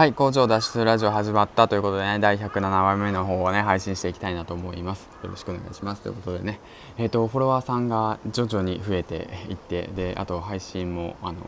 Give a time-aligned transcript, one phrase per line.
[0.00, 5.10] はい工場脱出ラジオ始まったということでね第107話目の方をね配信していきたいなと思います。
[5.22, 6.00] よろしくお願いします。
[6.00, 6.58] ということでね
[6.96, 11.40] えっ、ー、とフォロワーさんが徐々に増えていってであと配信もあの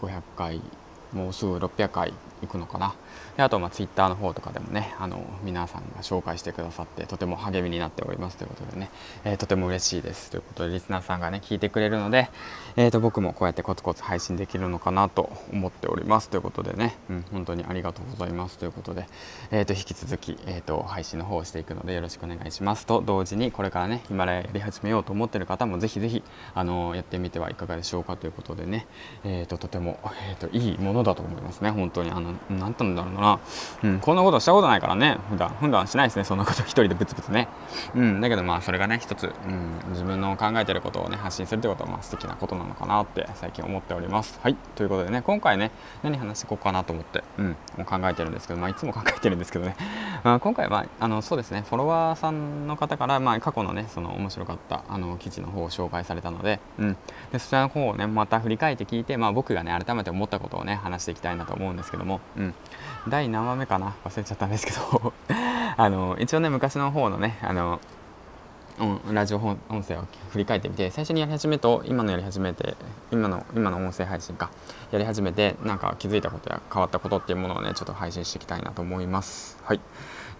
[0.00, 0.62] 500回
[1.12, 2.12] もうすぐ600回
[2.42, 2.94] いくのかな。
[3.36, 8.36] であとまあツイッターの方とかでもねあの皆さんが紹介してくださってとても励みになっております。
[8.36, 8.90] ということでね、
[9.24, 10.30] えー、とても嬉しいです。
[10.30, 12.28] ということでリスナーさんがね聞いてくれるので、
[12.76, 16.28] えー、と僕もこうやってコツコツ配信できるのかなと思っております。
[16.28, 18.58] ということでね、うん、本当にありがとうございます。
[18.58, 19.06] ということで、
[19.50, 22.86] えー、と引き続き、えー、と配信の方をしていくのでよろしくお願いします。
[22.86, 26.22] と同時にこれからねヒマラヤやり始めようと思ってる方もぜひぜひ
[26.54, 28.16] あのやってみてはいかがでしょうか。
[28.16, 28.86] ということでね、
[29.24, 31.70] えー、ととても、えー、といいものだと思いますね。
[31.70, 32.10] 本当に。
[32.10, 33.38] あの何て言うんだろうな、
[33.84, 35.18] うん、こんなことしたことないからね。
[35.30, 36.24] 普段普段しないですね。
[36.24, 37.48] そんなこと一人でブツブツね、
[37.94, 44.38] うん、だけどまあそれがね一つ、うん、自分の考えてることをね発信するってことはまあ素敵なことなのかなって最近思っております。
[44.42, 44.56] はい。
[44.74, 45.70] ということでね今回ね
[46.02, 49.76] 何話していこうかなと思って、うん、もう考えてるんですけどまあいつも考えてるんですけどね、
[50.24, 51.64] まあ、今回はあのそうですね。
[51.68, 56.96] フォロワーさんの方からまあ過去のねその面白かったあの記事の方を紹介されたので,、うん、
[57.32, 62.54] でそちらの方をねまた振り返って聞いてまあ僕がね改めて思ったことをね話していきたいなと思うんですけども、うん、
[63.08, 63.94] 第何話目かな？
[64.04, 65.12] 忘れちゃったんですけど。
[65.76, 67.80] あの一応ね昔の方のねあの
[68.80, 72.76] うん、ラジオ音声を振り返ってみて最初にやり始めと今のやり始めて
[73.12, 74.50] 今の今の音声配信か
[74.90, 79.58] やり始めてなんか気づいたことや変わったことっていうものをねちょっと配信していきたいなと思います。
[79.64, 79.80] はい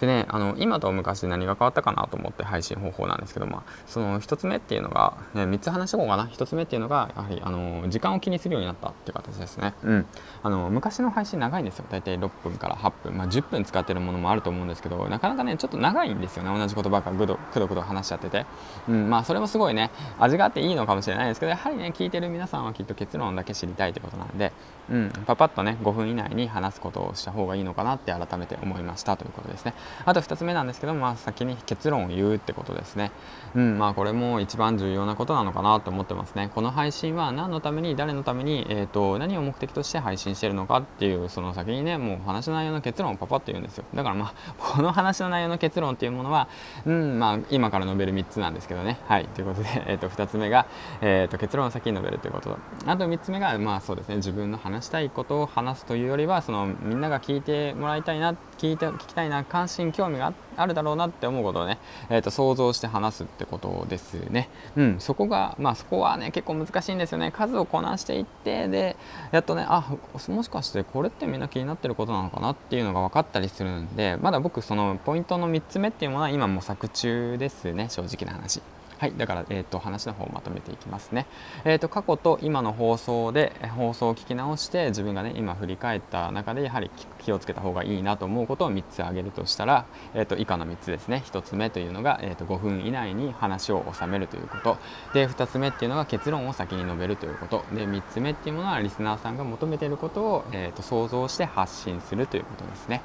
[0.00, 6.26] でねあの今と昔で何が変わったかなと思って配信方法なんですけどもその1つ目っていうのが、ね、3つ話しておこうかな。
[6.26, 9.74] 1つ目っていうのがやはりあの時間を気にするようになったっていう形ですね。
[9.84, 10.06] うん。
[10.42, 11.84] あの昔の配信長いんですよ。
[11.90, 16.58] 大体6分から8分、まあ、10分使ってるものもあると思うんですけどなかなかねちょっと長いんですよね。
[16.58, 18.46] 同じことばっかぐどくどくど話しちゃってて、
[18.88, 24.52] うん、まあそれもすごいね味があっていいのかもしれないですけどやはりね聞いてる皆さんはきっと結論だけ知りたいってことなんで、
[24.90, 29.74] うん、パパッとね5分以内に話すことをした方がいいのかなって改めて思いましたということですね
[30.04, 33.12] あと2つ目なんですけど、まあ、先に結論を言うってことですね。
[33.54, 36.50] うん、まあこれも一番重要なことなのかなと思ってますね。
[36.54, 43.84] この配信は何のために誰のために、えーと、何を目的として配信してるのかっていうその先にねもう話の内容の結論をパパッと言うんですよ。
[43.94, 46.48] だからまあこの話の内容の結論っていうものは、
[46.86, 48.98] うんまあ、今から述べる3つなんですけどね。
[49.06, 50.66] はいということで、 えー、と2つ目が、
[51.00, 64.48] えー、と結論を先に述べるということあと3つ目がまあそうですね自分の話したいことを話すというよりはそのみんなが聞いてもらいたいな聞いて聞きたいな関心興味があるだろうなって思うことをね、えー、と想像して話すってことですね。
[64.76, 67.30] うん、そこがまあそこはね結構難しいんですよね。
[67.30, 68.96] 数をこなしていってで
[69.32, 69.96] やっとねあ
[70.28, 78.62] もしかしてこれってみんな気になってることなのかなっていうのが分かったりするんでまだ僕そのポイントの3つ目っていうものは今模索中ですね正直な話。
[79.00, 81.26] はい、だから、えーと、話の方をまとめていきますね。
[81.64, 94.76] えーと、過去と今の放送で放送を聞き直して自分がね今振り返った中でやはり気をつけた方がいいなと思うことを3つ挙げるとしたら、えーと、以下の3つですね1つ目というのが、えー、と5分以内に話を収めるということ
[95.14, 103.00] で2つ目っていうのが結論を先に述べるということで3つ目っていうものはリスナーさんが求めていることを、えー、と想像して発信するということですね。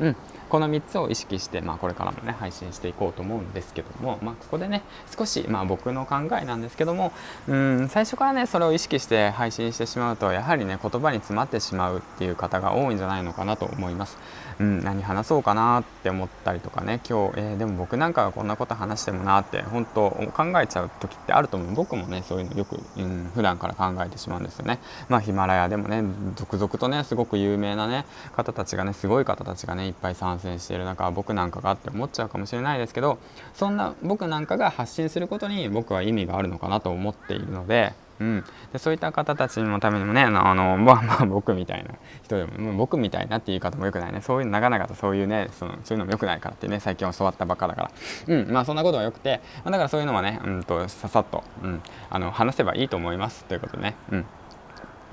[0.00, 0.16] うん、
[0.48, 4.82] この3つを意識して、まあ、これからもね配信していこうと思うんですけども、まあ、ここでね
[5.16, 7.12] 少し、まあ、僕の考えなんですけども
[7.48, 14.16] うん最初からねそれを意識して配信してしまうとやはりね言葉に詰まってしまうっていう方が多いんじゃないのかなと思います。
[14.60, 24.78] うん、何話そうかなって思ったりとかね今日、えー、でも僕なんかがこんなこと話してもなって本当考えちゃう時ってあると思う僕もねそういうのよく、うん、普段から考えてしまうんですよね。
[25.08, 26.04] まあ、ヒマラヤでもね
[26.36, 28.04] 続々とねすごく有名なね
[28.36, 33.18] 方たちがねすごい方たちがねいっぱい参戦している中僕なんかがって思っちゃうかもしれないですけど
[33.54, 37.92] そんな僕なんかが発信することに僕は意味があるのかなと思っているので。
[38.20, 44.20] うん、でそういった方たちのためにもねあの、まあ、まあ僕みたいな人でも僕みたいなって言い方もよくないね。
[44.20, 47.90] そういう長々とそういうねそのそういうのもよくないからってね最近教わったばっかだから。
[48.28, 48.52] うん。
[48.52, 53.96] まあそんなことはよくてまだからそういうのはね、うんと、ささっと、うん、あの話せばいいと思いますということでね。
[54.12, 54.26] うん。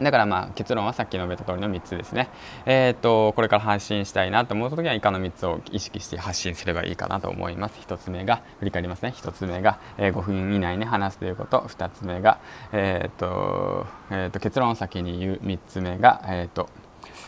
[0.02, 2.30] だからまあ結論はさっき述べた通りの3つですね。
[2.66, 7.80] えー、とこれから発信したいなと思う時は以下の3つを意識して発信すればいいかなと思います。
[7.88, 9.14] 1つ目が振り返りますね。
[9.16, 11.60] 1つ目が、えー、5分以内に話すということ。
[11.62, 12.40] 2つ目が、
[12.72, 15.40] えー、とえー、と結論を先に言う。
[15.44, 16.70] 3つ目が、えっと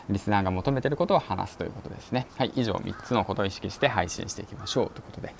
[0.09, 2.27] リスナーが求めていることを話すということですね。
[2.37, 5.33] はい、以上3つのことを意識して配信していきましょうということで。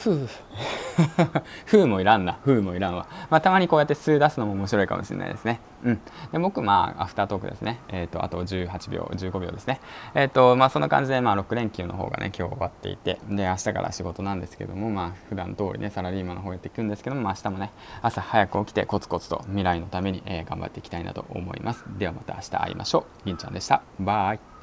[1.66, 2.38] ふうもいらんな。
[2.44, 5.60] ふうもいらんわ、まあ、たまにこうやって数出すのも面白いかもしれないですね。
[5.84, 6.00] うん。
[6.32, 7.80] で僕まあアフタートークですね。
[7.88, 9.80] えっ、ー、とあと18秒15秒ですね。
[10.14, 21.84] えっ、ー、とまあそんな感じでまあ6連休の方がね今日終わっていてで明日から仕事なんですけどもまあ普段通りねサラリーマンの方やっていくんですけども、まあ、明日もね朝早く起きてコツコツと未来のために、えー、頑張っていきたいなと思います。
[21.98, 23.26] ではまた明日会いましょう。
[23.26, 23.82] 銀ちゃんでした。
[23.98, 24.59] バイ。